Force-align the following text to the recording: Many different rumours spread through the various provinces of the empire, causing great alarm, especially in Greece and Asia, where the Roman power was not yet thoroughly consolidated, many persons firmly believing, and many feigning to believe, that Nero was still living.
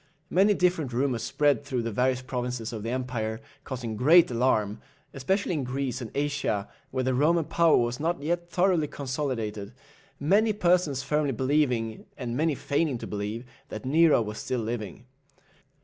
Many 0.31 0.55
different 0.55 0.93
rumours 0.93 1.21
spread 1.21 1.63
through 1.63 1.83
the 1.83 1.91
various 1.91 2.23
provinces 2.23 2.73
of 2.73 2.81
the 2.81 2.89
empire, 2.89 3.39
causing 3.63 3.95
great 3.95 4.31
alarm, 4.31 4.81
especially 5.13 5.53
in 5.53 5.63
Greece 5.63 6.01
and 6.01 6.09
Asia, 6.15 6.67
where 6.89 7.03
the 7.03 7.13
Roman 7.13 7.45
power 7.45 7.77
was 7.77 7.99
not 7.99 8.19
yet 8.23 8.49
thoroughly 8.49 8.87
consolidated, 8.87 9.73
many 10.19 10.53
persons 10.53 11.03
firmly 11.03 11.33
believing, 11.33 12.07
and 12.17 12.35
many 12.35 12.55
feigning 12.55 12.97
to 12.97 13.05
believe, 13.05 13.45
that 13.69 13.85
Nero 13.85 14.23
was 14.23 14.39
still 14.39 14.61
living. 14.61 15.05